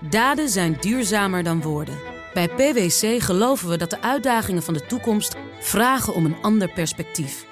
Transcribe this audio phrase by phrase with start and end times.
[0.00, 1.98] Daden zijn duurzamer dan woorden.
[2.34, 7.46] Bij PwC geloven we dat de uitdagingen van de toekomst vragen om een ander perspectief.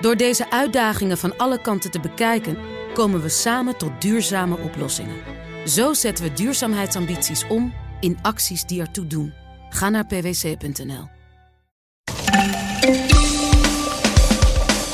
[0.00, 2.58] Door deze uitdagingen van alle kanten te bekijken,
[2.94, 5.16] komen we samen tot duurzame oplossingen.
[5.66, 9.32] Zo zetten we duurzaamheidsambities om in acties die ertoe doen.
[9.70, 11.08] Ga naar pwc.nl.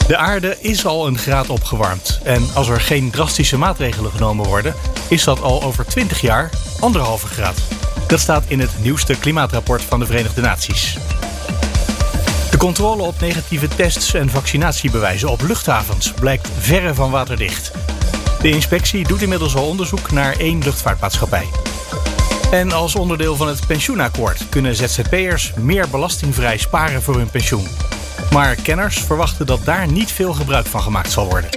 [0.07, 2.21] De aarde is al een graad opgewarmd.
[2.25, 4.75] En als er geen drastische maatregelen genomen worden,
[5.15, 6.51] is dat al over 20 jaar
[6.81, 7.59] anderhalve graad.
[8.07, 10.99] Dat staat in het nieuwste klimaatrapport van de Verenigde Naties.
[12.51, 17.71] De controle op negatieve tests en vaccinatiebewijzen op luchthavens blijkt verre van waterdicht.
[18.41, 21.47] De inspectie doet inmiddels al onderzoek naar één luchtvaartmaatschappij.
[22.51, 27.67] En als onderdeel van het pensioenakkoord kunnen ZZP'ers meer belastingvrij sparen voor hun pensioen.
[28.33, 31.51] Maar kenners verwachten dat daar niet veel gebruik van gemaakt zal worden.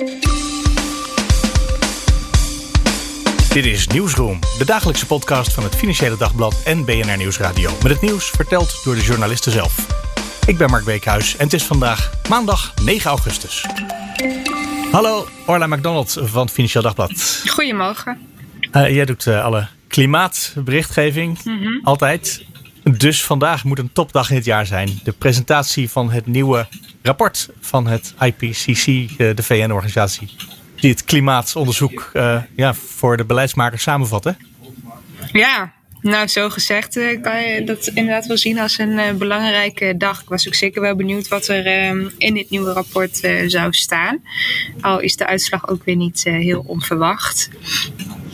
[3.58, 7.72] Dit is Nieuwsroom, de dagelijkse podcast van het Financiële Dagblad en BNR Nieuwsradio.
[7.84, 9.88] Met het nieuws verteld door de journalisten zelf.
[10.46, 13.66] Ik ben Mark Beekhuis en het is vandaag maandag 9 augustus.
[14.92, 17.44] Hallo, Orla McDonald van het Financiële Dagblad.
[17.48, 18.18] Goedemorgen.
[18.72, 21.80] Uh, jij doet uh, alle klimaatberichtgeving, mm -hmm.
[21.84, 22.46] altijd.
[22.84, 25.00] Dus vandaag moet een topdag in het jaar zijn.
[25.04, 26.68] De presentatie van het nieuwe
[27.02, 28.86] rapport van het IPCC,
[29.18, 30.36] de VN-organisatie.
[30.80, 34.24] Die het klimaatonderzoek uh, ja, voor de beleidsmakers samenvat.
[34.24, 34.32] Hè?
[35.32, 39.98] Ja, nou zo gezegd uh, kan je dat inderdaad wel zien als een uh, belangrijke
[39.98, 40.22] dag.
[40.22, 41.66] Ik was ook zeker wel benieuwd wat er
[42.18, 44.24] in dit nieuwe rapport zou staan.
[44.82, 47.50] Al is de uitslag ook weer niet heel onverwacht.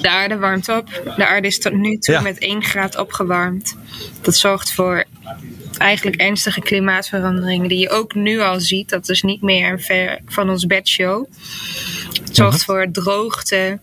[0.01, 1.13] De aarde warmt op.
[1.17, 2.21] De aarde is tot nu toe ja.
[2.21, 3.77] met 1 graad opgewarmd.
[4.21, 5.05] Dat zorgt voor
[5.77, 8.89] eigenlijk ernstige klimaatveranderingen die je ook nu al ziet.
[8.89, 11.25] Dat is niet meer ver van ons bedshow.
[12.51, 13.79] Het zorgt voor droogte,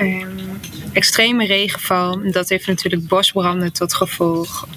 [0.00, 0.60] um,
[0.92, 2.30] extreme regenval.
[2.30, 4.68] Dat heeft natuurlijk bosbranden tot gevolg.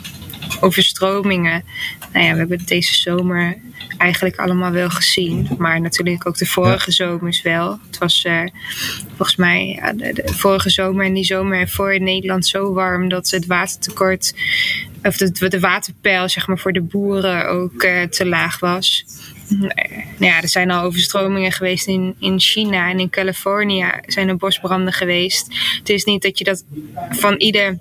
[0.59, 1.63] Overstromingen.
[2.13, 3.57] Nou ja, we hebben het deze zomer
[3.97, 5.47] eigenlijk allemaal wel gezien.
[5.57, 7.07] Maar natuurlijk ook de vorige ja.
[7.07, 7.79] zomers wel.
[7.87, 8.43] Het was uh,
[9.07, 13.09] volgens mij ja, de, de, vorige zomer en die zomer ervoor in Nederland zo warm
[13.09, 14.33] dat het watertekort,
[15.03, 19.05] of de, de waterpeil zeg maar, voor de boeren ook uh, te laag was.
[19.59, 24.37] Nou ja, er zijn al overstromingen geweest in, in China en in Californië zijn er
[24.37, 25.47] bosbranden geweest.
[25.77, 26.63] Het is niet dat je dat
[27.09, 27.77] van ieder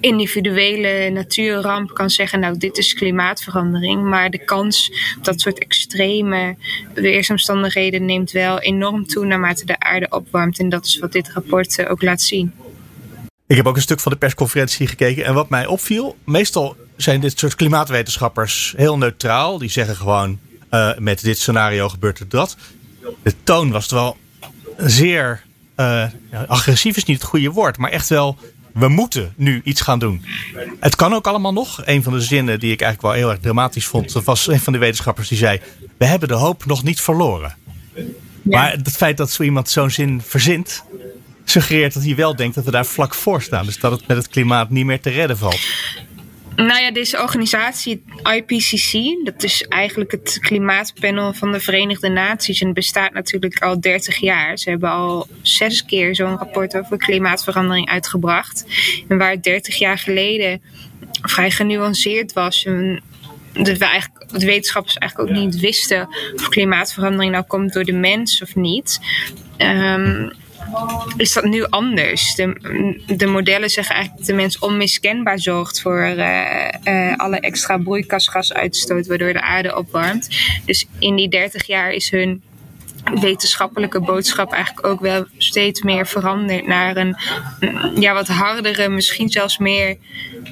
[0.00, 4.04] individuele natuurramp kan zeggen, nou dit is klimaatverandering.
[4.04, 6.56] Maar de kans op dat soort extreme
[6.94, 10.58] weersomstandigheden neemt wel enorm toe naarmate de aarde opwarmt.
[10.58, 12.52] En dat is wat dit rapport ook laat zien.
[13.46, 15.24] Ik heb ook een stuk van de persconferentie gekeken.
[15.24, 19.58] En wat mij opviel, meestal zijn dit soort klimaatwetenschappers heel neutraal.
[19.58, 20.38] Die zeggen gewoon,
[20.74, 22.56] uh, met dit scenario gebeurt er dat.
[23.22, 24.16] De toon was wel
[24.76, 25.42] zeer,
[25.76, 26.04] uh,
[26.46, 28.38] agressief is niet het goede woord, maar echt wel
[28.72, 30.24] we moeten nu iets gaan doen.
[30.80, 31.82] Het kan ook allemaal nog.
[31.84, 34.72] Een van de zinnen die ik eigenlijk wel heel erg dramatisch vond, was een van
[34.72, 35.60] de wetenschappers die zei:
[35.96, 37.54] We hebben de hoop nog niet verloren.
[37.94, 38.04] Ja.
[38.44, 40.84] Maar het feit dat zo iemand zo'n zin verzint,
[41.44, 43.66] suggereert dat hij wel denkt dat we daar vlak voor staan.
[43.66, 45.60] Dus dat het met het klimaat niet meer te redden valt.
[46.56, 48.02] Nou ja, deze organisatie,
[48.34, 48.92] IPCC,
[49.24, 52.60] dat is eigenlijk het klimaatpanel van de Verenigde Naties.
[52.60, 54.58] En bestaat natuurlijk al 30 jaar.
[54.58, 58.64] Ze hebben al zes keer zo'n rapport over klimaatverandering uitgebracht.
[59.08, 60.62] En waar het 30 jaar geleden
[61.22, 62.64] vrij genuanceerd was.
[62.64, 63.02] En
[63.52, 68.42] de, eigenlijk, de wetenschappers eigenlijk ook niet wisten of klimaatverandering nou komt door de mens
[68.42, 69.00] of niet.
[69.58, 70.32] Um,
[71.16, 72.34] is dat nu anders.
[72.34, 77.78] De, de modellen zeggen eigenlijk dat de mens onmiskenbaar zorgt voor uh, uh, alle extra
[77.78, 80.28] broeikasgasuitstoot waardoor de aarde opwarmt.
[80.64, 82.42] Dus in die 30 jaar is hun
[83.20, 87.16] wetenschappelijke boodschap eigenlijk ook wel steeds meer veranderd naar een
[87.94, 89.96] ja, wat hardere, misschien zelfs meer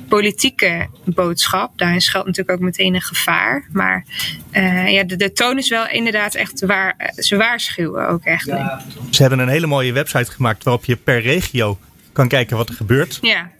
[0.08, 1.78] politieke boodschap.
[1.78, 3.68] Daarin schuilt natuurlijk ook meteen een gevaar.
[3.72, 4.04] Maar
[4.52, 7.10] uh, ja, de, de, toon is wel inderdaad echt waar.
[7.16, 8.46] Ze waarschuwen ook echt.
[8.46, 8.82] Ja.
[9.10, 11.78] Ze hebben een hele mooie website gemaakt waarop je per regio
[12.12, 13.18] kan kijken wat er gebeurt.
[13.20, 13.50] Ja.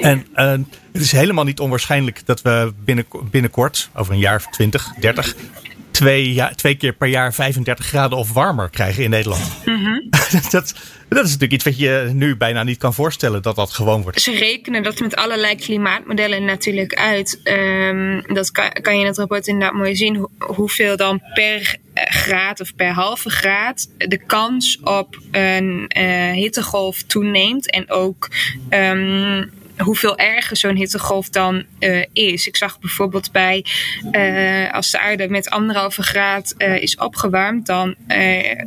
[0.00, 0.50] En uh,
[0.92, 5.34] het is helemaal niet onwaarschijnlijk dat we binnen, binnenkort, over een jaar of 20, 30,
[5.94, 9.42] twee, ja, twee keer per jaar 35 graden of warmer krijgen in Nederland.
[9.64, 10.08] Mm -hmm.
[10.50, 10.74] dat,
[11.08, 14.20] dat is natuurlijk iets wat je nu bijna niet kan voorstellen dat dat gewoon wordt.
[14.20, 17.40] Ze rekenen dat met allerlei klimaatmodellen natuurlijk uit.
[17.44, 20.16] Um, dat kan, kan je in het rapport inderdaad mooi zien.
[20.16, 27.02] Hoe, hoeveel dan per graad of per halve graad de kans op een uh, hittegolf
[27.02, 27.70] toeneemt.
[27.70, 28.30] En ook
[28.70, 32.46] um, hoeveel erger zo'n hittegolf dan uh, is.
[32.46, 33.64] Ik zag bijvoorbeeld bij
[34.12, 37.94] uh, als de aarde met anderhalve graad uh, is opgewarmd, dan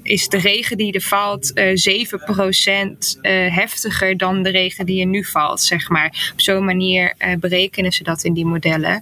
[0.04, 5.62] is de regen die er valt 7% heftiger dan de regen die er nu valt,
[5.62, 6.30] zeg maar.
[6.34, 9.02] Op zo'n manier berekenen ze dat in die modellen.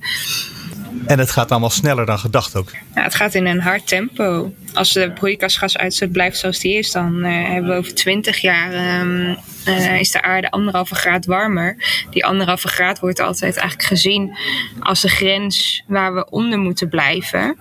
[1.06, 2.72] En het gaat allemaal sneller dan gedacht ook.
[2.96, 4.54] Ja, het gaat in een hard tempo.
[4.74, 9.38] Als de broeikasgasuitstoot blijft zoals die is, dan uh, hebben we over 20 jaar um,
[9.68, 11.78] uh, is de aarde anderhalve graad warmer.
[12.10, 14.38] Die anderhalve graad wordt altijd eigenlijk gezien
[14.80, 17.58] als de grens waar we onder moeten blijven.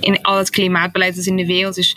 [0.00, 1.96] In al het klimaatbeleid dat in de wereld is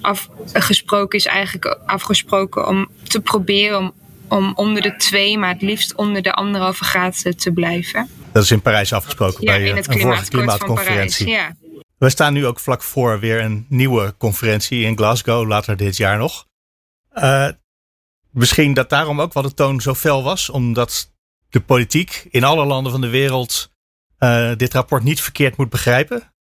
[0.00, 3.92] afgesproken, is eigenlijk afgesproken om te proberen om,
[4.28, 8.08] om onder de twee, maar het liefst onder de anderhalve graad te blijven.
[8.38, 11.28] Dat is in Parijs afgesproken ja, bij in het een vorige klimaatconferentie.
[11.28, 11.54] Ja.
[11.98, 16.18] We staan nu ook vlak voor weer een nieuwe conferentie in Glasgow, later dit jaar
[16.18, 16.46] nog.
[17.14, 17.48] Uh,
[18.30, 21.12] misschien dat daarom ook wel de toon zo fel was, omdat
[21.48, 23.70] de politiek in alle landen van de wereld
[24.18, 26.32] uh, dit rapport niet verkeerd moet begrijpen.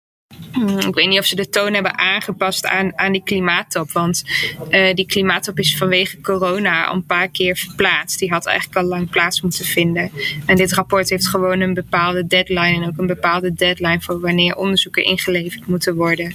[0.53, 3.93] Hmm, ik weet niet of ze de toon hebben aangepast aan, aan die klimaattop.
[3.93, 4.23] Want
[4.71, 8.19] uh, die klimaattop is vanwege corona een paar keer verplaatst.
[8.19, 10.11] Die had eigenlijk al lang plaats moeten vinden.
[10.47, 12.75] En dit rapport heeft gewoon een bepaalde deadline.
[12.75, 16.35] En ook een bepaalde deadline voor wanneer onderzoeken inggeleverd moeten worden.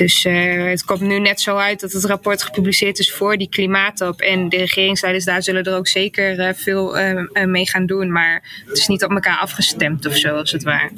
[0.00, 3.48] Dus uh, het komt nu net zo uit dat het rapport gepubliceerd is voor die
[3.48, 4.20] klimaattop.
[4.20, 8.12] En de regeringsleiders daar zullen er ook zeker uh, veel uh, mee gaan doen.
[8.12, 10.90] Maar het is niet op elkaar afgestemd of zo, als het ware.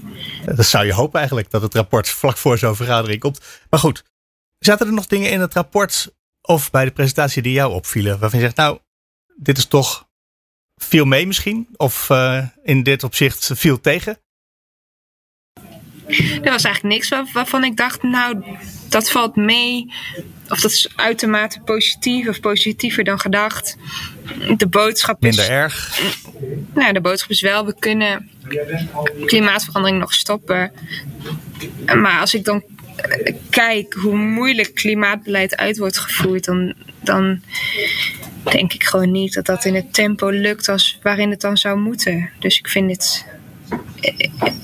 [0.44, 3.40] Dat zou je hopen eigenlijk, dat het rapport vlak voor zo'n vergadering komt.
[3.70, 4.02] Maar goed,
[4.58, 8.19] zaten er nog dingen in het rapport of bij de presentatie die jou opvielen?
[8.19, 8.78] Waarvan je zegt, nou,
[9.37, 10.08] dit is toch
[10.76, 11.69] viel mee misschien?
[11.76, 12.10] Of
[12.62, 14.19] in dit opzicht viel tegen?
[16.43, 18.43] Er was eigenlijk niks waarvan ik dacht, nou,
[18.92, 19.92] dat valt mee.
[20.48, 23.76] Of dat is uitermate positief of positiever dan gedacht.
[24.56, 25.36] De boodschap is.
[25.36, 26.00] Minder erg.
[26.74, 28.30] Nou, de boodschap is wel, we kunnen
[29.26, 30.72] klimaatverandering nog stoppen.
[31.86, 32.62] Maar als ik dan
[33.50, 37.40] kijk hoe moeilijk klimaatbeleid uit wordt gevoerd, dan, dan
[38.50, 41.78] denk ik gewoon niet dat dat in het tempo lukt als waarin het dan zou
[41.78, 42.30] moeten.
[42.38, 43.26] Dus ik vind het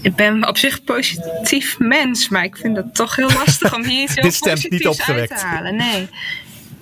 [0.02, 4.02] ik ben op zich positief mens, maar ik vind het toch heel lastig om hier
[4.02, 5.30] iets heel Dit stemt niet opgewekt.
[5.30, 5.76] uit te halen.
[5.76, 6.08] Nee.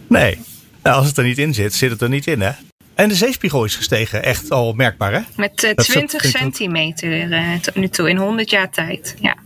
[0.06, 0.38] Nee,
[0.82, 2.50] nou, als het er niet in zit, zit het er niet in, hè?
[2.94, 5.20] En de zeespiegel is gestegen, echt al merkbaar, hè?
[5.36, 9.14] Met uh, 20 centimeter uh, tot nu toe, in 100 jaar tijd.
[9.20, 9.36] Ja.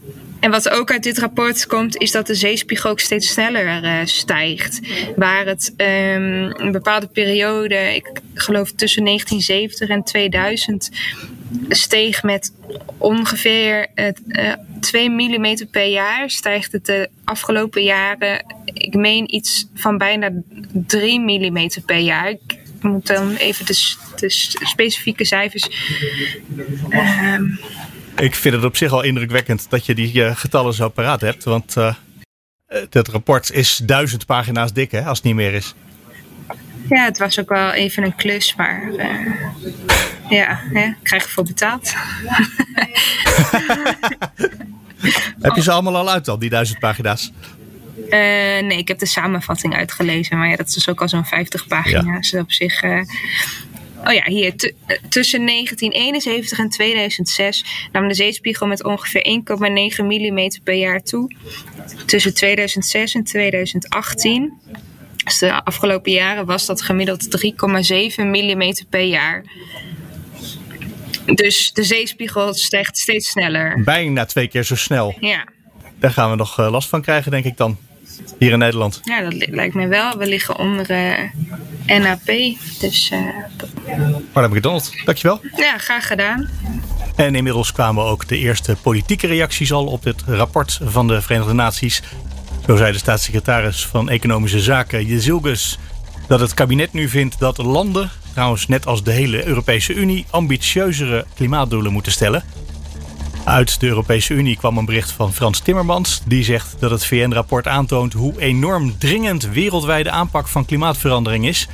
[0.40, 3.98] En wat ook uit dit rapport komt, is dat de zeespiegel ook steeds sneller uh,
[4.04, 4.80] stijgt.
[5.16, 5.86] Waar het um,
[6.56, 10.90] een bepaalde periode, ik geloof tussen 1970 en 2000,
[11.68, 12.54] steeg met
[12.98, 16.30] ongeveer uh, 2 mm per jaar.
[16.30, 20.30] Stijgt het de afgelopen jaren, ik meen iets van bijna
[20.72, 22.30] 3 mm per jaar.
[22.30, 24.30] Ik moet dan even de, de
[24.64, 25.68] specifieke cijfers.
[26.88, 27.40] Uh,
[28.16, 31.44] ik vind het op zich al indrukwekkend dat je die uh, getallen zo paraat hebt.
[31.44, 31.94] Want uh,
[32.90, 35.74] het rapport is duizend pagina's dik, hè, als het niet meer is.
[36.88, 39.34] Ja, het was ook wel even een klus, maar uh,
[40.30, 41.92] ja, hè, ik krijg ervoor betaald.
[45.40, 47.32] heb je ze allemaal al uit al, die duizend pagina's?
[48.04, 48.10] Uh,
[48.60, 50.38] nee, ik heb de samenvatting uitgelezen.
[50.38, 52.30] Maar ja, dat is dus ook al zo'n 50 pagina's.
[52.30, 52.40] Ja.
[52.40, 53.00] Op zich uh,
[54.04, 54.54] Oh ja, hier.
[55.08, 59.42] tussen 1971 en 2006 nam de zeespiegel met ongeveer
[60.00, 61.34] 1,9 mm per jaar toe.
[62.06, 64.52] Tussen 2006 en 2018,
[65.24, 67.42] dus de afgelopen jaren, was dat gemiddeld
[68.18, 69.44] 3,7 mm per jaar.
[71.34, 73.82] Dus de zeespiegel stijgt steeds sneller.
[73.84, 75.16] Bijna twee keer zo snel.
[75.20, 75.44] Ja.
[75.98, 77.78] Daar gaan we nog last van krijgen, denk ik dan.
[78.38, 79.00] Hier in Nederland.
[79.02, 80.18] Ja, dat lijkt me wel.
[80.18, 82.56] We liggen onder uh, NAP.
[82.80, 83.20] Dus, uh,
[84.32, 85.40] maar heb ik het Dankjewel.
[85.56, 86.48] Ja, graag gedaan.
[87.16, 91.52] En inmiddels kwamen ook de eerste politieke reacties al op dit rapport van de Verenigde
[91.52, 92.02] Naties.
[92.66, 95.78] Zo zei de staatssecretaris van Economische Zaken, Jezilgus,
[96.28, 101.24] dat het kabinet nu vindt dat landen, trouwens net als de hele Europese Unie, ambitieuzere
[101.34, 102.44] klimaatdoelen moeten stellen.
[103.44, 106.22] Uit de Europese Unie kwam een bericht van Frans Timmermans.
[106.26, 111.68] Die zegt dat het VN-rapport aantoont hoe enorm dringend wereldwijde aanpak van klimaatverandering is.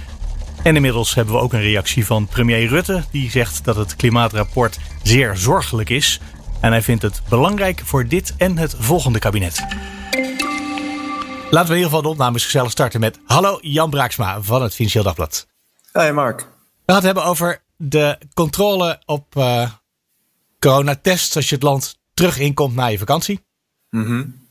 [0.63, 3.05] En inmiddels hebben we ook een reactie van premier Rutte.
[3.11, 6.21] Die zegt dat het klimaatrapport zeer zorgelijk is.
[6.61, 9.65] En hij vindt het belangrijk voor dit en het volgende kabinet.
[11.51, 13.19] Laten we in ieder geval de opnames gezellig starten met...
[13.27, 15.56] Hallo, Jan Braaksma van het Financieel Dagblad.
[15.97, 16.39] Hey Mark.
[16.41, 16.47] We
[16.87, 19.71] gaan het hebben over de controle op uh,
[20.59, 23.45] coronatest als je het land terug inkomt na je vakantie.
[23.91, 24.45] Mm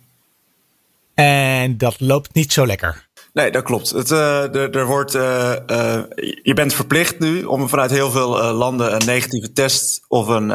[1.13, 3.07] En dat loopt niet zo lekker.
[3.33, 3.89] Nee, dat klopt.
[3.89, 6.01] Het, uh, er, wordt, uh, uh,
[6.43, 10.51] je bent verplicht nu om vanuit heel veel landen een negatieve test of een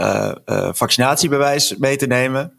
[0.75, 2.59] vaccinatiebewijs mee te nemen.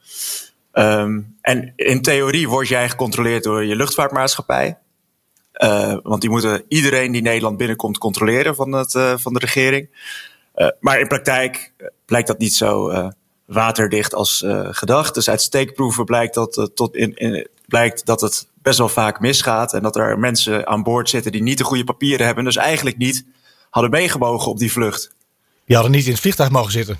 [0.74, 4.78] Um, en in theorie word jij gecontroleerd door je luchtvaartmaatschappij.
[6.04, 8.92] Want die moeten iedereen die Nederland binnenkomt controleren van, het,
[9.22, 9.90] van de regering.
[10.80, 11.74] maar in praktijk
[12.06, 12.92] blijkt dat niet zo
[13.46, 15.14] waterdicht als gedacht.
[15.14, 19.74] Dus uit steekproeven blijkt dat, tot in, in, blijkt dat het best wel vaak misgaat.
[19.74, 22.44] En dat er mensen aan boord zitten die niet de goede papieren hebben.
[22.44, 23.26] Dus eigenlijk niet
[23.70, 25.12] hadden meegemogen op die vlucht.
[25.66, 27.00] Die hadden niet in het vliegtuig mogen zitten.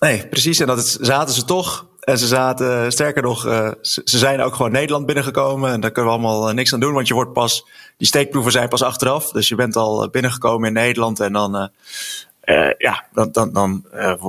[0.00, 0.60] Nee, precies.
[0.60, 1.86] En dat zaten ze toch.
[2.02, 5.72] En ze zaten, sterker nog, uh, ze, zijn ook gewoon Nederland binnengekomen.
[5.72, 7.66] En daar kunnen we allemaal uh, niks aan doen, want je wordt pas,
[7.96, 9.30] die steekproeven zijn pas achteraf.
[9.30, 11.70] Dus je bent al binnengekomen in Nederland en dan,
[12.44, 13.84] uh, ja, dan, dan, dan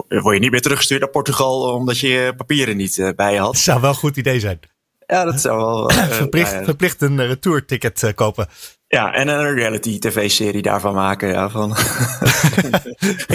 [0.07, 3.53] word je niet meer teruggestuurd naar Portugal omdat je je papieren niet bij je had.
[3.53, 4.59] Dat zou wel een goed idee zijn.
[5.07, 5.89] Ja, dat zou wel.
[6.09, 8.47] Verplicht, verplicht een retourticket kopen.
[8.87, 11.29] Ja, en een reality tv-serie daarvan maken.
[11.29, 11.71] Ja, van.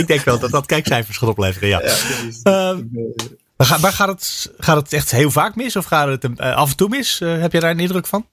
[0.00, 1.68] ik denk wel dat dat kijkcijfers gaat opleveren.
[1.68, 1.82] Ja.
[2.42, 2.76] ja
[3.66, 6.76] waar, waar gaat, het, gaat het echt heel vaak mis of gaat het af en
[6.76, 7.18] toe mis?
[7.18, 8.26] heb je daar een indruk van?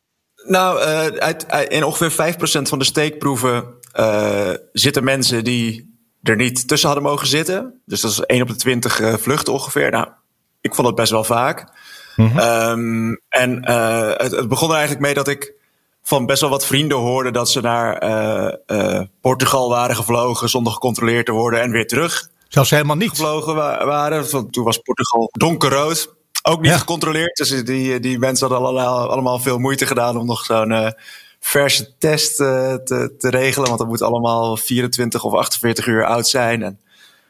[0.44, 3.64] Nou, uit, uit, in ongeveer 5% van de steekproeven
[4.74, 7.82] zitten mensen die er niet tussen hadden mogen zitten.
[7.86, 9.92] Dus dat is 1 op de 20 vluchten ongeveer.
[9.92, 10.08] Nou,
[10.62, 11.68] ik vond het best wel vaak.
[12.16, 12.40] Mhm.
[12.40, 13.70] Ehm, en
[14.18, 15.54] het, het, begon er eigenlijk mee dat ik
[16.04, 17.98] van best wel wat vrienden hoorde dat ze naar
[19.22, 22.30] Portugal waren gevlogen zonder gecontroleerd te worden en weer terug.
[22.56, 24.32] Zelfs helemaal niet gevlogen waren.
[24.32, 26.16] Want toen was Portugal donkerrood.
[26.44, 27.38] Ook niet gecontroleerd.
[27.38, 30.94] Dus die, die mensen hadden allemaal, allemaal veel moeite gedaan om nog zo'n
[31.40, 33.68] verse test te, te regelen.
[33.68, 36.64] Want dat moet allemaal 24 of 48 uur oud zijn.
[36.64, 36.80] En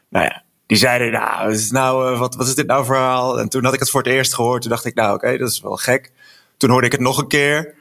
[0.08, 3.40] nou ja, die zeiden, nou, wat is, nou uh, wat, wat is dit nou verhaal?
[3.40, 4.62] En toen had ik het voor het eerst gehoord.
[4.62, 6.12] Toen dacht ik, nou, oké, okay, dat is wel gek.
[6.56, 7.74] Toen hoorde ik het nog een keer.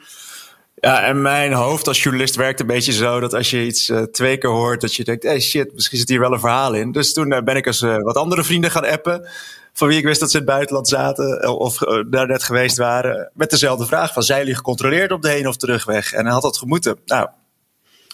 [0.86, 4.02] Ja, en mijn hoofd als journalist werkt een beetje zo dat als je iets uh,
[4.02, 6.92] twee keer hoort, dat je denkt, hey shit, misschien zit hier wel een verhaal in.
[6.92, 9.28] Dus toen uh, ben ik eens wat andere vrienden gaan appen,
[9.74, 11.78] van wie ik wist dat ze in het buitenland zaten of
[12.08, 15.58] daar net geweest waren, met dezelfde vraag van, zijn jullie gecontroleerd op de heen- of
[15.58, 16.14] terugweg?
[16.14, 16.98] En had dat gemoeten.
[17.06, 17.28] Nou,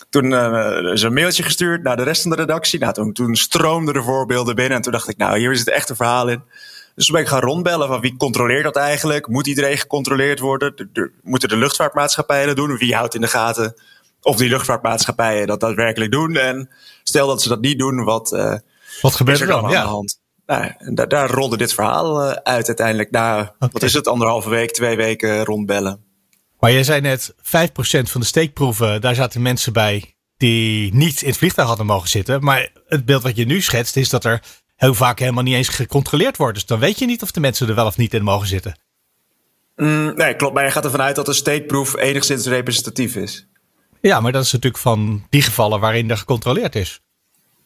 [0.10, 2.80] toen uh, is een mailtje gestuurd naar de rest van de redactie.
[2.80, 4.78] Nou, toen, toen stroomden de voorbeelden binnen.
[4.78, 6.44] En toen dacht ik, nou, hier is het echte verhaal in.
[6.96, 9.28] Dus toen ben ik gaan rondbellen van wie controleert dat eigenlijk?
[9.28, 10.76] Moet iedereen gecontroleerd worden?
[10.76, 12.78] De, de, moeten de luchtvaartmaatschappijen dat doen?
[12.78, 13.76] Wie houdt in de gaten
[14.22, 16.36] of die luchtvaartmaatschappijen dat daadwerkelijk doen?
[16.36, 16.70] En
[17.04, 18.56] stel dat ze dat niet doen, wat, uh,
[19.02, 19.82] wat gebeurt er dan, aan ja.
[19.82, 20.20] de hand?
[20.46, 23.12] Nou, daar, daar rolde dit verhaal uh, uit uiteindelijk.
[23.12, 23.70] Na, okay.
[23.72, 26.04] wat is het, anderhalve week, twee weken rondbellen.
[26.60, 27.38] Maar je zei net, 5%
[27.82, 32.44] van de steekproeven, daar zaten mensen bij die niet in het vliegtuig hadden mogen zitten.
[32.44, 34.42] Maar het beeld wat je nu schetst is dat er
[34.82, 36.54] heel vaak helemaal niet eens gecontroleerd wordt.
[36.54, 38.80] Dus dan weet je niet of de mensen er wel of niet in mogen zitten.
[39.76, 40.54] Mm, nee, klopt.
[40.54, 43.48] Maar je gaat ervan uit dat de steekproef enigszins representatief is.
[44.02, 47.02] Ja, maar dat is natuurlijk van die gevallen waarin er gecontroleerd is.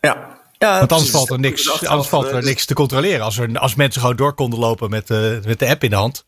[0.01, 0.43] Ja.
[0.57, 3.21] Ja, Want anders valt er niks, anders valt er niks te controleren.
[3.21, 5.95] Als, er, als mensen gewoon door konden lopen met, uh, met de app in de
[5.95, 6.25] hand.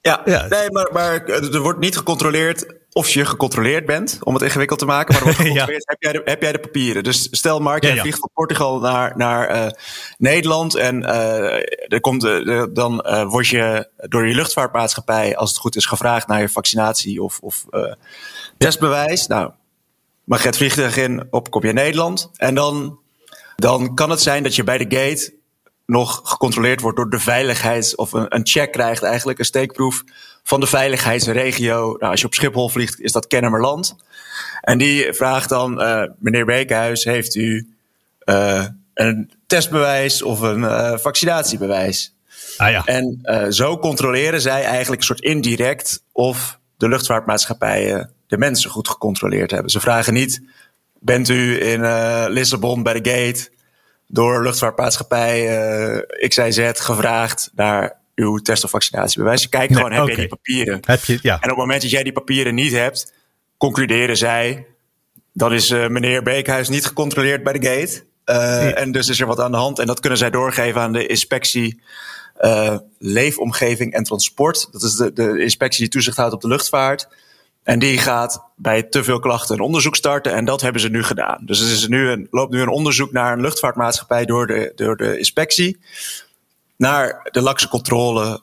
[0.00, 2.66] Ja, ja, nee, maar, maar er wordt niet gecontroleerd
[2.98, 5.14] of je gecontroleerd bent, om het ingewikkeld te maken.
[5.14, 5.84] Maar er gecontroleerd, ja.
[5.84, 7.04] heb, jij de, heb jij de papieren?
[7.04, 9.70] Dus stel Mark, jij ja, vliegt van Portugal naar, naar uh,
[10.18, 12.96] Nederland en uh, er komt, uh, dan
[13.28, 17.64] word je door je luchtvaartmaatschappij, als het goed is, gevraagd naar je vaccinatie of, of
[18.56, 19.26] testbewijs.
[19.26, 19.50] Nou,
[20.24, 22.30] mag je het vliegtuig in, op kom je in Nederland.
[22.36, 22.98] En dan,
[23.56, 25.36] dan kan het zijn dat je bij de gate
[25.86, 30.04] nog gecontroleerd wordt door de veiligheids- of een, een check krijgt, eigenlijk een steekproef
[30.48, 31.96] van de veiligheidsregio.
[31.98, 33.96] Nou, als je op Schiphol vliegt, is dat Kennemerland.
[34.60, 37.74] En die vraagt dan, uh, meneer Beekhuis, heeft u
[38.24, 38.64] uh,
[38.94, 42.14] een testbewijs of een uh, vaccinatiebewijs?
[42.56, 42.84] Ah, ja.
[42.84, 43.18] En
[43.52, 49.70] zo controleren zij eigenlijk een soort indirect of de luchtvaartmaatschappijen de mensen goed gecontroleerd hebben.
[49.70, 50.42] Ze vragen niet,
[50.98, 51.82] bent u in
[52.28, 53.50] Lissabon bij de gate
[54.06, 59.42] door luchtvaartmaatschappij XIZ gevraagd naar uw test- of vaccinatiebewijs.
[59.42, 60.78] Ze kijken nee, gewoon, heb je die papieren?
[60.80, 61.32] Heb je, ja.
[61.32, 63.12] En op het moment dat jij die papieren niet hebt,
[63.56, 64.66] concluderen zij,
[65.32, 68.04] dan is uh, meneer Beekhuis niet gecontroleerd bij de gate.
[68.26, 68.74] Uh, nee.
[68.74, 69.78] En dus is er wat aan de hand.
[69.78, 71.80] En dat kunnen zij doorgeven aan de inspectie
[72.40, 74.68] uh, leefomgeving en transport.
[74.72, 77.08] Dat is de, de inspectie die toezicht houdt op de luchtvaart.
[77.62, 80.34] En die gaat bij te veel klachten een onderzoek starten.
[80.34, 81.38] En dat hebben ze nu gedaan.
[81.40, 84.96] Dus er is nu een, loopt nu een onderzoek naar een luchtvaartmaatschappij door de, door
[84.96, 85.78] de inspectie.
[86.78, 88.40] Naar de lakse controle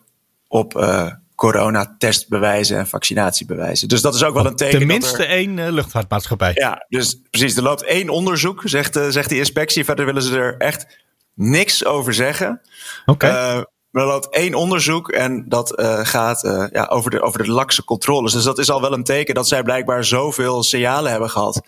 [0.48, 3.88] op uh, coronatestbewijzen en vaccinatiebewijzen.
[3.88, 4.78] Dus dat is ook wel een teken.
[4.78, 6.52] Tenminste er, één uh, luchtvaartmaatschappij.
[6.54, 7.56] Ja, dus precies.
[7.56, 9.86] Er loopt één onderzoek, zegt, uh, zegt die inspectie.
[9.86, 12.62] Verder willen ze er echt niks over zeggen.
[13.06, 13.26] Oké.
[13.26, 13.58] Okay.
[13.92, 17.84] er loopt één onderzoek en dat uh, gaat uh, ja, over, de, over de lakse
[17.84, 18.34] controles.
[18.34, 21.62] Dus dat is al wel een teken dat zij blijkbaar zoveel signalen hebben gehad.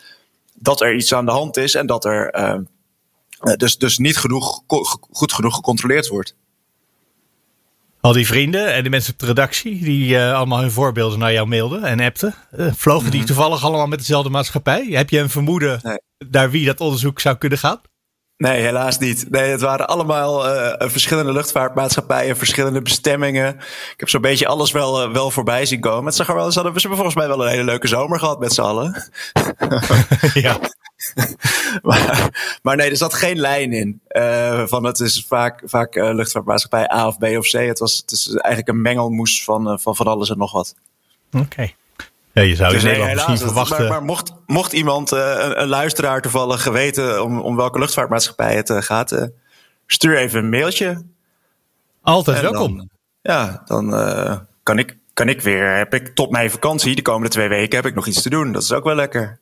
[0.54, 4.64] Dat er iets aan de hand is en dat er uh, dus, dus niet genoeg,
[5.12, 6.36] goed genoeg gecontroleerd wordt.
[8.02, 11.48] Al die vrienden en de mensen op de redactie die allemaal hun voorbeelden naar jou
[11.48, 12.34] mailden en appten.
[12.76, 13.28] vlogen die mhm.
[13.28, 14.86] toevallig allemaal met dezelfde maatschappij?
[14.90, 16.00] Heb je een vermoeden nee.
[16.30, 17.82] naar wie dat onderzoek zou kunnen gaan?
[18.38, 19.30] Nee, helaas niet.
[19.30, 23.56] Nee, het waren allemaal uh, verschillende luchtvaartmaatschappijen, verschillende bestemmingen.
[23.94, 26.06] Ik heb zo'n beetje alles wel, uh, wel voorbij zien komen.
[26.06, 28.40] Het zag er wel, ze hadden we volgens mij wel een hele leuke zomer gehad
[28.40, 29.04] met z'n allen.
[30.34, 30.60] ja.
[31.82, 32.30] maar,
[32.62, 34.02] maar, nee, er zat geen lijn in.
[34.10, 37.52] Uh, van het is vaak, vaak luchtvaartmaatschappij A of B of C.
[37.52, 40.76] Het, was, het is eigenlijk een mengelmoes van, van van alles en nog wat.
[41.32, 41.72] Oké.
[42.38, 43.80] Ja, je zou dus Nederland misschien verwachten.
[43.80, 48.56] Maar, maar, mocht, mocht iemand, uh, een, een, luisteraar toevallig weten om, om welke luchtvaartmaatschappij
[48.56, 49.24] het uh, gaat, uh,
[49.86, 51.04] stuur even een mailtje.
[52.02, 52.90] Altijd welkom.
[53.22, 53.90] ja, dan
[54.64, 57.86] kan, ik, kan ik weer, heb ik tot mijn vakantie, de komende twee weken, heb
[57.86, 58.52] ik nog iets te doen.
[58.52, 59.40] Dat is ook wel lekker.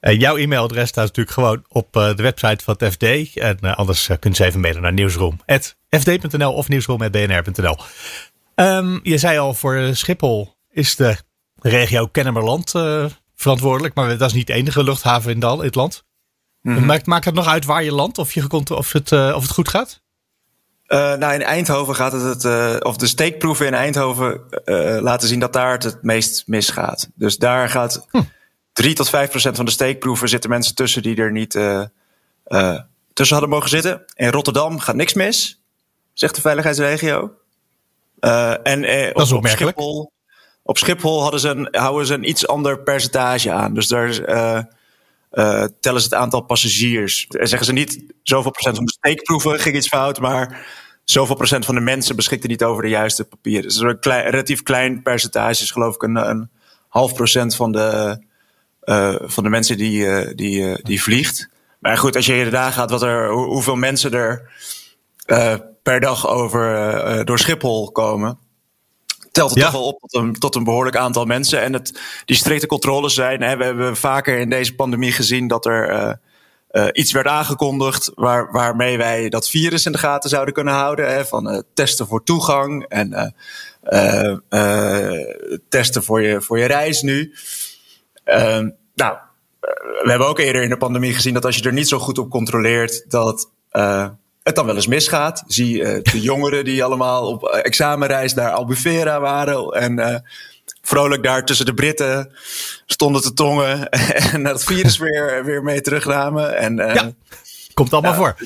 [0.00, 3.36] Jouw e-mailadres staat natuurlijk gewoon op de website van het FD.
[3.36, 7.76] En anders kunt je even mailen naar nieuwsroom.fd.nl of nieuwsroom.bnr.nl.
[8.54, 11.16] Um, je zei al, voor Schiphol is de
[11.60, 12.74] regio Kennemerland
[13.34, 13.94] verantwoordelijk.
[13.94, 16.06] Maar dat is niet de enige luchthaven in, in het land.
[16.62, 19.50] Mm maakt, maakt het nog uit waar je landt of, je, of, het, of het
[19.50, 20.02] goed gaat?
[20.86, 24.40] Uh, nou, in Eindhoven gaat het, het of de steekproeven in Eindhoven
[25.02, 27.08] laten zien dat daar het het meest misgaat.
[27.14, 28.20] Dus daar gaat hm.
[28.78, 31.50] 3 tot 5 procent van de steekproeven zitten mensen tussen die er niet
[33.12, 34.04] tussen hadden mogen zitten.
[34.14, 35.60] In Rotterdam gaat niks mis,
[36.12, 37.32] zegt de veiligheidsregio.
[38.62, 39.78] en is opmerkelijk.
[39.78, 40.12] Op Schiphol
[40.62, 43.74] op Schiphol hadden ze een, houden ze een iets ander percentage aan.
[43.74, 44.12] Dus daar
[45.80, 47.26] tellen ze het aantal passagiers.
[47.26, 50.66] En zeggen ze niet zoveel procent van de steekproeven ging iets fout, maar
[51.04, 53.62] zoveel procent van de mensen beschikten niet over de juiste papieren.
[53.62, 56.50] Dus een klein, relatief klein percentage is geloof ik een, een
[56.88, 58.26] half procent van de,
[58.88, 61.48] uh, van de mensen die, die, die vliegt.
[61.78, 64.50] Maar goed, als je inderdaad gaat wat er, hoeveel mensen er
[65.82, 68.38] per dag over, door Schiphol komen
[69.38, 71.62] telt het toch wel op tot een, tot een behoorlijk aantal mensen.
[71.62, 73.42] En het, die strikte controles zijn.
[73.42, 76.12] Hè, we hebben vaker in deze pandemie gezien dat er uh,
[76.72, 78.12] uh, iets werd aangekondigd.
[78.14, 81.12] Waar, waarmee wij dat virus in de gaten zouden kunnen houden.
[81.12, 83.34] Hè, van uh, testen voor toegang en
[85.68, 87.34] testen voor je, voor je reis nu.
[88.28, 89.16] Ehm, nou,
[90.02, 92.18] we hebben ook eerder in de pandemie gezien dat als je er niet zo goed
[92.18, 93.50] op controleert, dat
[94.42, 95.44] het dan wel eens misgaat.
[95.46, 99.70] Zie uh, de jongeren die allemaal op eh, examenreis naar Albufeira waren.
[99.70, 100.14] En uh,
[100.82, 102.32] vrolijk daar tussen de Britten
[102.86, 103.88] stonden te tongen.
[104.32, 106.56] en het virus weer, weer mee terugnamen.
[106.56, 107.12] En, uh, ja,
[107.74, 108.36] komt allemaal voor.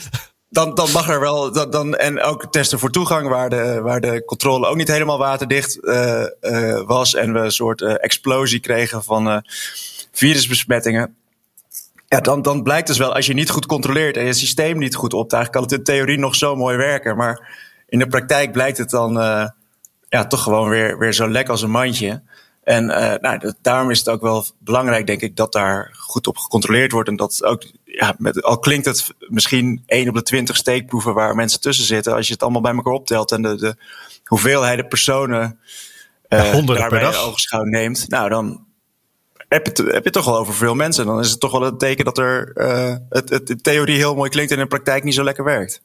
[0.52, 1.52] Dan, dan mag er wel.
[1.52, 5.18] Dan, dan, en ook testen voor toegang, waar de, waar de controle ook niet helemaal
[5.18, 5.78] waterdicht
[6.86, 7.14] was.
[7.14, 9.44] En we een soort explosie kregen van
[10.12, 11.16] virusbesmettingen.
[12.08, 14.94] Ja, dan, dan blijkt dus wel, als je niet goed controleert en je systeem niet
[14.94, 17.16] goed optuigt, kan het in theorie nog zo mooi werken.
[17.16, 19.46] Maar in de praktijk blijkt het dan uh,
[20.08, 22.22] ja, toch gewoon weer, weer zo lek als een mandje.
[22.64, 26.36] En uh, nou, daarom is het ook wel belangrijk, denk ik, dat daar goed op
[26.36, 27.08] gecontroleerd wordt.
[27.08, 27.62] En dat ook,
[27.98, 32.14] ja, met, al klinkt het misschien één op de twintig steekproeven waar mensen tussen zitten,
[32.14, 33.76] als je het allemaal bij elkaar optelt en de, de
[34.24, 35.58] hoeveelheid personen
[36.28, 38.66] uh, ja, daarbij in ogenschouw neemt, nou dan,
[39.52, 41.06] heb je, heb je toch wel over veel mensen.
[41.06, 44.14] Dan is het toch wel een teken dat er uh, het, het, de theorie heel
[44.14, 45.82] mooi klinkt en in de praktijk niet zo lekker werkt.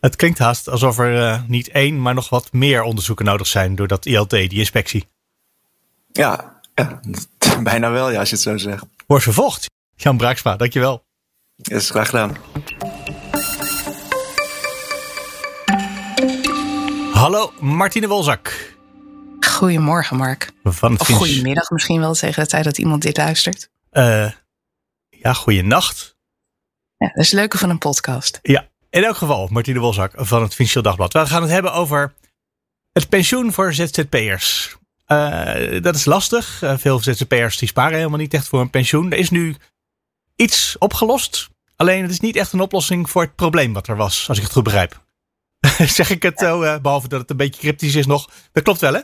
[0.00, 3.74] Het klinkt haast alsof er uh, niet één, maar nog wat meer onderzoeken nodig zijn
[3.74, 5.08] door dat ILT, die inspectie.
[6.12, 7.00] Ja, ja
[7.62, 8.84] bijna wel, ja, als je het zo zegt.
[9.06, 9.66] Wordt vervolgd.
[9.96, 11.04] Jan Braaksma, dankjewel.
[11.62, 12.36] Is graag gedaan.
[17.12, 18.74] Hallo, Martine Wolzak.
[19.40, 20.50] Goedemorgen, Mark.
[20.62, 23.70] Van of goedemiddag misschien wel tegen de tijd dat iemand dit luistert.
[23.92, 24.30] Uh,
[25.08, 26.16] ja, goeienacht.
[26.96, 28.38] Ja, dat is het leuke van een podcast.
[28.42, 31.12] Ja, in elk geval, Martine Wolzak van het Financieel Dagblad.
[31.12, 32.14] We gaan het hebben over
[32.92, 34.76] het pensioen voor ZZP'ers.
[35.06, 36.62] Uh, dat is lastig.
[36.62, 39.12] Uh, veel ZZP'ers die sparen helemaal niet echt voor een pensioen.
[39.12, 39.56] Er is nu
[40.36, 41.50] iets opgelost.
[41.82, 44.44] Alleen het is niet echt een oplossing voor het probleem wat er was, als ik
[44.44, 45.04] het goed begrijp.
[45.98, 48.30] zeg ik het zo, behalve dat het een beetje cryptisch is nog.
[48.52, 49.00] Dat klopt wel, hè?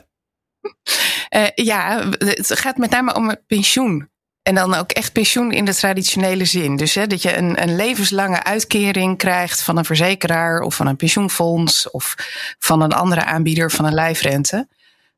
[1.37, 4.09] Uh, ja, het gaat met name om het pensioen.
[4.41, 6.75] En dan ook echt pensioen in de traditionele zin.
[6.75, 10.95] Dus hè, dat je een, een levenslange uitkering krijgt van een verzekeraar of van een
[10.95, 12.15] pensioenfonds of
[12.59, 14.67] van een andere aanbieder van een lijfrente.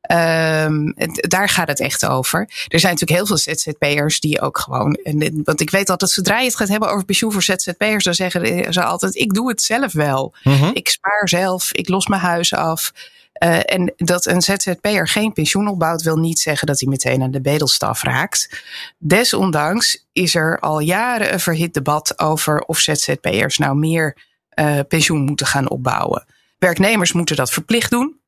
[0.10, 2.40] Um, daar gaat het echt over.
[2.68, 4.94] Er zijn natuurlijk heel veel ZZP'ers die ook gewoon.
[4.94, 8.14] En, want ik weet altijd, zodra je het gaat hebben over pensioen voor ZZP'ers, dan
[8.14, 10.34] zeggen ze altijd: Ik doe het zelf wel.
[10.44, 12.92] Mm Ik spaar zelf, ik los mijn huis af.
[13.44, 17.32] Uh, en dat een ZZP'er geen pensioen opbouwt, wil niet zeggen dat hij meteen aan
[17.32, 18.64] de bedelstaf raakt.
[18.98, 24.18] Desondanks is er al jaren een verhit debat over of ZZP'ers nou meer
[24.60, 26.26] uh, pensioen moeten gaan opbouwen.
[26.58, 28.21] Werknemers moeten dat verplicht doen.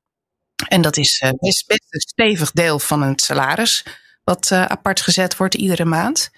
[0.67, 3.85] En dat is uh, best, best, een stevig deel van het salaris,
[4.23, 6.29] wat apart gezet wordt iedere maand.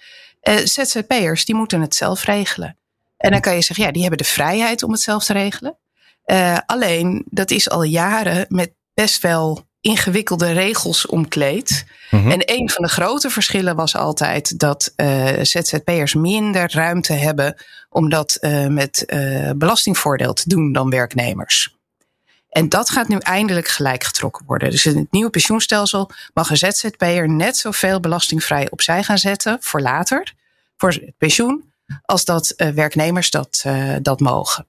[0.64, 2.76] ZZP'ers die moeten het zelf regelen.
[3.16, 5.78] En dan kan je zeggen, ja, die hebben de vrijheid om het zelf te regelen.
[6.26, 11.84] Uh, alleen, dat is al jaren met best wel ingewikkelde regels omkleed.
[12.10, 17.56] Mm En een van de grote verschillen was altijd dat uh, ZZP'ers minder ruimte hebben
[17.88, 19.04] om dat uh, met
[19.56, 21.75] belastingvoordeel te doen dan werknemers.
[22.56, 24.70] En dat gaat nu eindelijk gelijk getrokken worden.
[24.70, 29.80] Dus in het nieuwe pensioenstelsel mag een ZZP'er net zoveel belastingvrij opzij gaan zetten voor
[29.80, 30.32] later,
[30.76, 33.64] voor het pensioen, als dat werknemers dat,
[34.02, 34.66] dat mogen.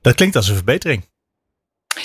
[0.00, 1.08] Dat klinkt als een verbetering.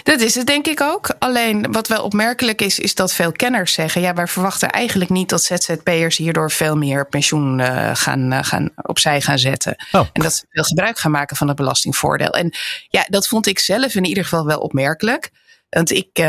[0.03, 1.15] Dat is het denk ik ook.
[1.19, 5.29] Alleen wat wel opmerkelijk is, is dat veel kenners zeggen: ja, wij verwachten eigenlijk niet
[5.29, 9.75] dat ZZP'ers hierdoor veel meer pensioen uh, gaan, uh, gaan opzij gaan zetten.
[9.91, 10.07] Oh.
[10.13, 12.31] En dat ze veel gebruik gaan maken van het belastingvoordeel.
[12.31, 12.53] En
[12.87, 15.29] ja, dat vond ik zelf in ieder geval wel opmerkelijk.
[15.69, 16.25] Want ik, uh,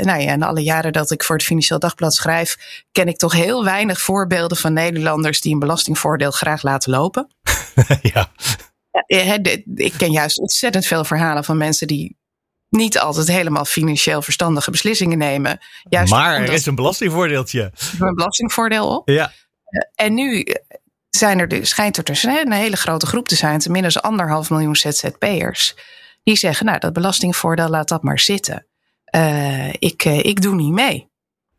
[0.00, 2.56] nou ja, in alle jaren dat ik voor het Financieel Dagblad schrijf,
[2.92, 7.34] ken ik toch heel weinig voorbeelden van Nederlanders die een belastingvoordeel graag laten lopen.
[8.14, 8.30] ja
[9.74, 12.16] ik ken juist ontzettend veel verhalen van mensen die
[12.68, 15.58] niet altijd helemaal financieel verstandige beslissingen nemen.
[15.88, 17.72] Juist maar er is een belastingvoordeeltje.
[18.00, 19.08] Een belastingvoordeel op.
[19.08, 19.32] Ja.
[19.94, 20.46] En nu
[21.10, 25.74] zijn er, dus, schijnt er een hele grote groep te zijn, tenminste anderhalf miljoen ZZP'ers,
[26.22, 28.66] die zeggen, nou dat belastingvoordeel laat dat maar zitten.
[29.14, 31.08] Uh, ik, ik doe niet mee.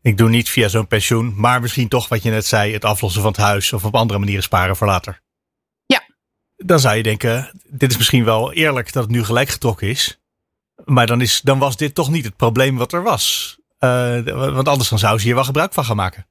[0.02, 3.22] Ik doe niet via zo'n pensioen, maar misschien toch wat je net zei, het aflossen
[3.22, 5.20] van het huis of op andere manieren sparen voor later
[6.58, 10.20] dan zou je denken, dit is misschien wel eerlijk dat het nu gelijk getrokken is.
[10.88, 13.56] Maar dan, is, dan was dit toch niet het probleem wat er was.
[13.80, 14.20] Uh,
[14.54, 16.26] want anders dan zou ze hier wel gebruik van gaan maken.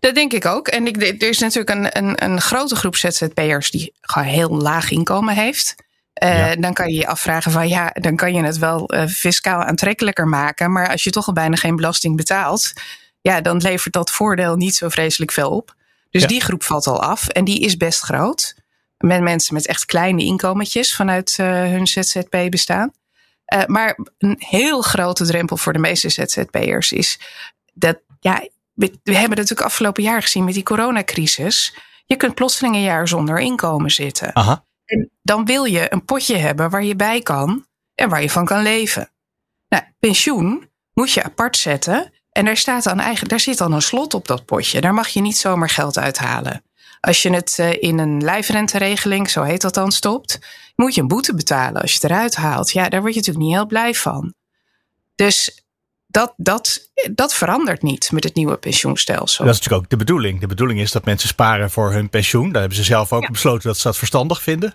[0.00, 0.68] Dat denk ik ook.
[0.68, 4.90] En ik, er is natuurlijk een, een, een grote groep ZZP'ers die gewoon heel laag
[4.90, 5.74] inkomen heeft.
[6.22, 9.62] Uh, Dan kan je je afvragen van ja, dan kan je het wel uh, fiscaal
[9.62, 10.72] aantrekkelijker maken.
[10.72, 12.72] Maar als je toch al bijna geen belasting betaalt,
[13.20, 15.74] ja, dan levert dat voordeel niet zo vreselijk veel op.
[16.10, 16.28] Dus ja.
[16.28, 18.54] die groep valt al af en die is best groot
[18.98, 22.92] met mensen met echt kleine inkometjes vanuit uh, hun ZZP-bestaan.
[23.54, 27.20] Uh, maar een heel grote drempel voor de meeste ZZP'ers is
[27.74, 31.76] dat, ja, we, we hebben natuurlijk afgelopen jaar gezien met die coronacrisis.
[32.06, 34.34] Je kunt plotseling een jaar zonder inkomen zitten.
[34.34, 34.64] Aha.
[34.84, 38.44] En dan wil je een potje hebben waar je bij kan en waar je van
[38.44, 39.10] kan leven.
[39.68, 42.12] Nou, pensioen moet je apart zetten.
[42.30, 44.80] En daar, staat dan eigenlijk, daar zit dan een slot op dat potje.
[44.80, 46.62] Daar mag je niet zomaar geld uithalen.
[47.08, 50.38] Als je het eh, in een lijfrenteregeling, zo heet dat dan, stopt,
[50.76, 52.70] moet je een boete betalen als je het eruit haalt.
[52.70, 54.34] Ja, daar word je natuurlijk niet heel blij van.
[55.14, 55.64] Dus
[56.06, 59.44] dat, dat, dat verandert niet met het nieuwe pensioenstelsel.
[59.44, 60.40] Dat is natuurlijk ook de bedoeling.
[60.40, 62.52] De bedoeling is dat mensen sparen voor hun pensioen.
[62.52, 64.74] Daar hebben ze zelf ook besloten dat ze dat verstandig vinden.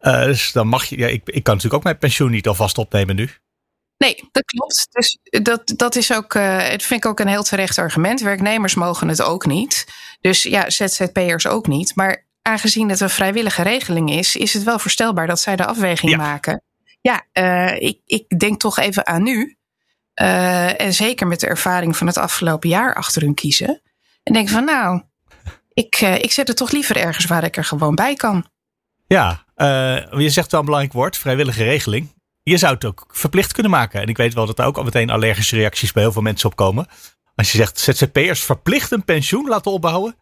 [0.00, 2.78] Uh, dus dan mag je, ja, ik, ik kan natuurlijk ook mijn pensioen niet alvast
[2.78, 3.30] opnemen nu.
[4.04, 4.86] Nee, dat klopt.
[4.90, 8.20] Dus dat, dat is ook, uh, het vind ik ook een heel terecht argument.
[8.20, 9.86] Werknemers mogen het ook niet.
[10.20, 11.96] Dus ja, ZZP'ers ook niet.
[11.96, 16.16] Maar aangezien het een vrijwillige regeling is, is het wel voorstelbaar dat zij de afweging
[16.16, 16.62] maken.
[17.00, 19.56] Ja, uh, ik, ik denk toch even aan nu.
[20.20, 23.82] Uh, en zeker met de ervaring van het afgelopen jaar achter hun kiezen.
[24.22, 25.02] En denk van nou,
[25.72, 28.46] ik, ik zet het toch liever ergens waar ik er gewoon bij kan.
[29.06, 29.44] Ja,
[30.16, 32.18] je zegt wel een belangrijk woord, vrijwillige regeling
[32.50, 34.00] je zou het ook verplicht kunnen maken.
[34.00, 36.48] En ik weet wel dat er ook al meteen allergische reacties bij heel veel mensen
[36.48, 36.86] opkomen.
[37.34, 40.16] Als je zegt ZZP'ers verplicht een pensioen laten opbouwen.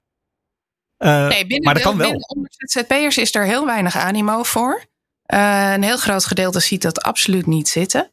[0.98, 2.10] Uh, nee, binnen, maar dat kan wel.
[2.10, 4.84] Binnen ZZP'ers is er heel weinig animo voor.
[5.26, 8.10] Uh, een heel groot gedeelte ziet dat absoluut niet zitten.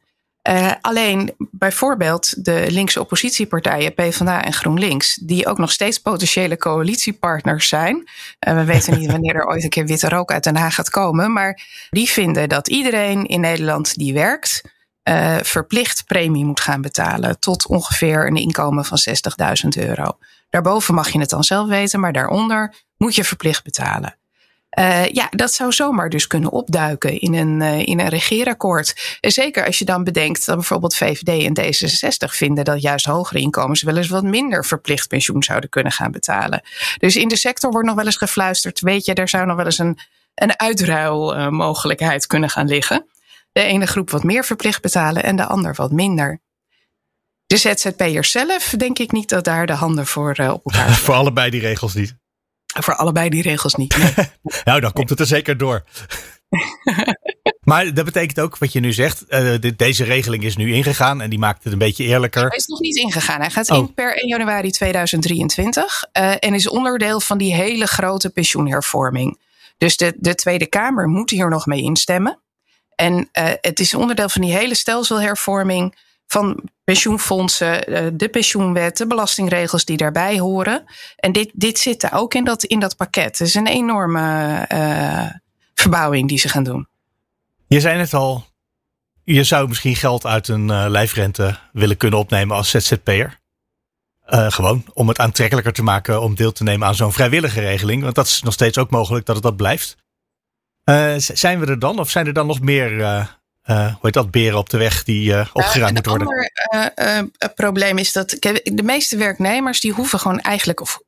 [0.49, 7.67] Uh, alleen bijvoorbeeld de linkse oppositiepartijen PvdA en GroenLinks, die ook nog steeds potentiële coalitiepartners
[7.67, 8.09] zijn.
[8.47, 10.89] Uh, we weten niet wanneer er ooit een keer witte rook uit Den Haag gaat
[10.89, 14.61] komen, maar die vinden dat iedereen in Nederland die werkt
[15.09, 18.97] uh, verplicht premie moet gaan betalen tot ongeveer een inkomen van
[19.65, 20.17] 60.000 euro.
[20.49, 24.15] Daarboven mag je het dan zelf weten, maar daaronder moet je verplicht betalen.
[24.79, 29.17] Uh, ja, dat zou zomaar dus kunnen opduiken in een, uh, in een regeerakkoord.
[29.21, 33.81] Zeker als je dan bedenkt dat bijvoorbeeld VVD en D66 vinden dat juist hogere inkomens
[33.81, 36.61] wel eens wat minder verplicht pensioen zouden kunnen gaan betalen.
[36.97, 39.65] Dus in de sector wordt nog wel eens gefluisterd, weet je, er zou nog wel
[39.65, 39.99] eens een,
[40.33, 43.05] een uitruilmogelijkheid kunnen gaan liggen.
[43.51, 46.41] De ene groep wat meer verplicht betalen en de ander wat minder.
[47.47, 51.13] De ZZP'ers zelf, denk ik niet dat daar de handen voor uh, op elkaar Voor
[51.13, 52.15] allebei die regels niet.
[52.83, 53.97] Voor allebei die regels niet.
[54.63, 55.83] nou, dan komt het er zeker door.
[57.69, 59.23] maar dat betekent ook wat je nu zegt.
[59.29, 62.47] Uh, deze regeling is nu ingegaan en die maakt het een beetje eerlijker.
[62.47, 63.39] Hij is nog niet ingegaan.
[63.39, 63.77] Hij gaat oh.
[63.77, 69.39] in per 1 januari 2023 uh, en is onderdeel van die hele grote pensioenhervorming.
[69.77, 72.39] Dus de, de Tweede Kamer moet hier nog mee instemmen.
[72.95, 75.95] En uh, het is onderdeel van die hele stelselhervorming
[76.27, 80.83] van pensioenfondsen, eh, de pensioenwet, de belastingregels die daarbij horen.
[81.15, 83.39] En dit, dit zit er ook in dat, in dat pakket.
[83.39, 85.29] Het is een enorme uh,
[85.73, 86.87] verbouwing die ze gaan doen.
[87.67, 88.45] Je zei het al,
[89.23, 93.39] je zou misschien geld uit een uh, lijfrente willen kunnen opnemen als ZZP'er.
[94.27, 98.03] Gewoon om het aantrekkelijker te maken om deel te nemen aan zo'n vrijwillige regeling.
[98.03, 99.97] Want dat is nog steeds ook mogelijk dat het dat blijft.
[101.17, 101.99] Zijn we er dan?
[101.99, 103.01] Of zijn er dan nog meer
[103.65, 106.51] uh, hoe heet dat, beren op de weg die uh, opgeruimd moeten worden?
[106.69, 108.29] Een ander probleem is dat
[108.63, 110.99] de meeste werknemers die hoeven gewoon eigenlijk, of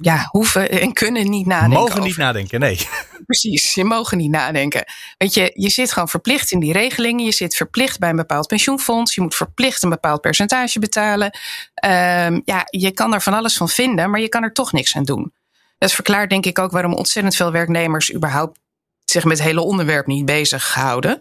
[0.00, 1.78] ja, hoeven en kunnen niet nadenken.
[1.78, 2.88] Mogen niet nadenken, nee.
[3.26, 4.84] Precies, je mogen niet nadenken.
[5.18, 7.24] Want je, je zit gewoon verplicht in die regelingen.
[7.24, 9.14] Je zit verplicht bij een bepaald pensioenfonds.
[9.14, 11.38] Je moet verplicht een bepaald percentage betalen.
[11.84, 14.96] Um, ja, je kan er van alles van vinden, maar je kan er toch niks
[14.96, 15.32] aan doen.
[15.78, 18.58] Dat verklaart denk ik ook waarom ontzettend veel werknemers überhaupt
[19.04, 21.18] zich met het hele onderwerp niet bezig houden.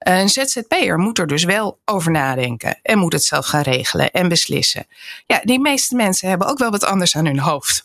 [0.00, 4.28] Een ZZP'er moet er dus wel over nadenken en moet het zelf gaan regelen en
[4.28, 4.86] beslissen.
[5.26, 7.82] Ja, die meeste mensen hebben ook wel wat anders aan hun hoofd.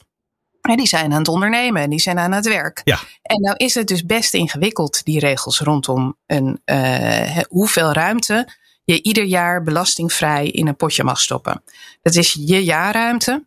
[0.61, 2.81] En die zijn aan het ondernemen en die zijn aan het werk.
[2.83, 2.99] Ja.
[3.21, 8.47] En nou is het dus best ingewikkeld, die regels rondom een, uh, hoeveel ruimte
[8.83, 11.63] je ieder jaar belastingvrij in een potje mag stoppen.
[12.01, 13.45] Dat is je jaarruimte.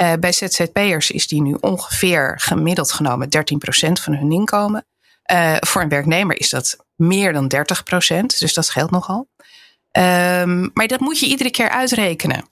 [0.00, 3.30] Uh, bij ZZP'ers is die nu ongeveer gemiddeld genomen 13%
[3.92, 4.86] van hun inkomen.
[5.32, 9.28] Uh, voor een werknemer is dat meer dan 30%, dus dat geldt nogal.
[9.92, 12.48] Um, maar dat moet je iedere keer uitrekenen.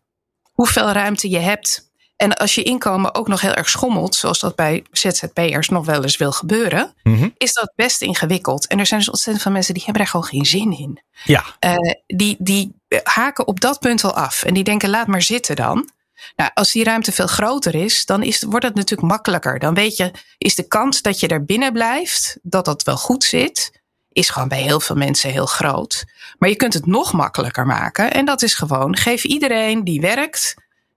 [0.52, 4.54] Hoeveel ruimte je hebt en als je inkomen ook nog heel erg schommelt, zoals dat
[4.57, 7.35] bij ZZP'ers nog wel eens wil gebeuren, mm-hmm.
[7.37, 8.66] is dat best ingewikkeld.
[8.66, 11.02] En er zijn dus ontzettend veel mensen die hebben daar gewoon geen zin in.
[11.24, 11.44] Ja.
[11.61, 11.76] Uh,
[12.07, 15.90] die, die haken op dat punt al af en die denken laat maar zitten dan.
[16.37, 19.59] Nou, als die ruimte veel groter is, dan is, wordt het natuurlijk makkelijker.
[19.59, 23.24] Dan weet je, is de kans dat je er binnen blijft, dat dat wel goed
[23.24, 23.83] zit,
[24.14, 26.05] is gewoon bij heel veel mensen heel groot.
[26.38, 28.12] Maar je kunt het nog makkelijker maken.
[28.12, 30.55] En dat is gewoon, geef iedereen die werkt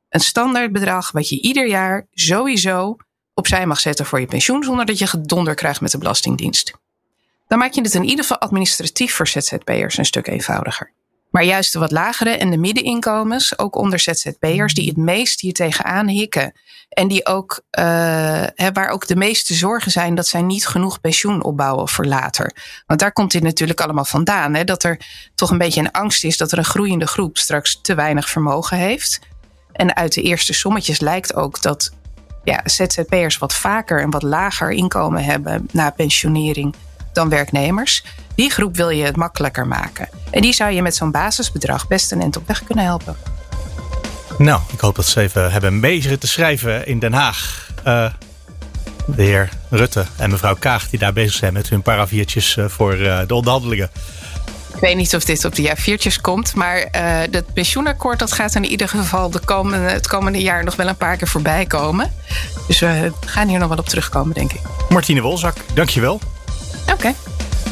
[0.09, 2.95] een standaardbedrag wat je ieder jaar sowieso
[3.33, 6.73] opzij mag zetten voor je pensioen, zonder dat je gedonder krijgt met de Belastingdienst.
[7.47, 10.91] Dan maak je het in ieder geval administratief voor ZZP'ers een stuk eenvoudiger.
[11.37, 15.53] Maar juist de wat lagere en de middeninkomens, ook onder ZZP'ers, die het meest hier
[15.53, 16.53] tegenaan hikken.
[16.89, 17.83] En die ook, uh,
[18.73, 22.55] waar ook de meeste zorgen zijn dat zij niet genoeg pensioen opbouwen voor later.
[22.85, 24.53] Want daar komt dit natuurlijk allemaal vandaan.
[24.65, 24.99] Dat er
[25.35, 28.77] toch een beetje een angst is dat er een groeiende groep straks te weinig vermogen
[28.77, 29.19] heeft.
[29.71, 31.91] En uit de eerste sommetjes lijkt ook dat
[32.43, 36.75] ja, ZZP'ers wat vaker en wat lager inkomen hebben na pensionering
[37.17, 38.03] dan werknemers.
[38.35, 40.09] Die groep wil je het makkelijker maken.
[40.29, 43.15] En die zou je met zo'n basisbedrag best een end op weg kunnen helpen.
[44.37, 47.69] Nou, ik hoop dat ze even hebben mee te schrijven in Den Haag.
[47.87, 48.09] Uh,
[49.05, 52.95] de heer Rutte en mevrouw Kaag die daar bezig zijn met hun paraviertjes uh, voor
[52.95, 53.89] uh, de onderhandelingen.
[54.73, 56.83] Ik weet niet of dit op de jaarviertjes komt, maar uh,
[57.31, 60.97] het pensioenakkoord dat gaat in ieder geval de komende, het komende jaar nog wel een
[60.97, 62.13] paar keer voorbij komen.
[62.67, 64.61] Dus we gaan hier nog wel op terugkomen, denk ik.
[64.89, 66.19] Martine Wolzak, dankjewel.
[66.91, 67.13] Oké.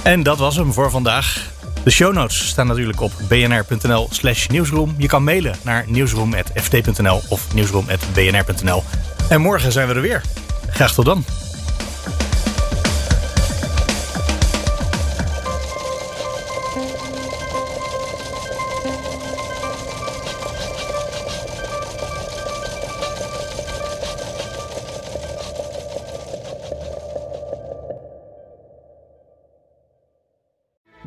[0.04, 1.54] En dat was hem voor vandaag.
[1.84, 4.96] De show notes staan natuurlijk op bnr.nl slash nieuwsroom.
[4.98, 8.84] Je kan mailen naar nieuwsroom.ft.nl of nieuwsroom.bnr.nl.
[9.30, 10.22] En morgen zijn we er weer.
[10.70, 11.24] Graag tot dan.